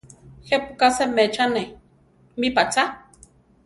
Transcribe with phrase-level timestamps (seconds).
[0.47, 1.63] ¿Je pu ka seméchane
[2.39, 2.83] mí pa chá?